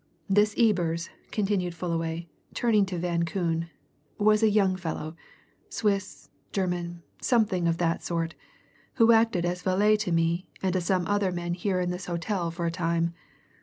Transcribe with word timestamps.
"This 0.27 0.55
Ebers," 0.57 1.11
continued 1.29 1.75
Fullaway, 1.75 2.27
turning 2.55 2.87
to 2.87 2.97
Van 2.97 3.23
Koon, 3.23 3.69
"was 4.17 4.41
a 4.41 4.49
young 4.49 4.75
fellow, 4.75 5.15
Swiss, 5.69 6.27
German, 6.51 7.03
something 7.21 7.67
of 7.67 7.77
that 7.77 8.03
sort, 8.03 8.33
who 8.95 9.11
acted 9.11 9.45
as 9.45 9.61
valet 9.61 9.95
to 9.97 10.11
me 10.11 10.47
and 10.63 10.73
to 10.73 10.81
some 10.81 11.05
other 11.05 11.31
men 11.31 11.53
here 11.53 11.79
in 11.79 11.91
this 11.91 12.07
hotel 12.07 12.49
for 12.49 12.65
a 12.65 12.71
time. 12.71 13.13